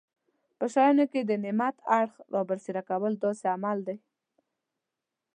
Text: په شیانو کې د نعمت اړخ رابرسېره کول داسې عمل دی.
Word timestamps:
په 0.57 0.65
شیانو 0.73 1.05
کې 1.11 1.21
د 1.23 1.31
نعمت 1.43 1.75
اړخ 1.97 2.13
رابرسېره 2.35 2.81
کول 2.89 3.13
داسې 3.23 3.45
عمل 3.55 3.77
دی. 3.87 3.97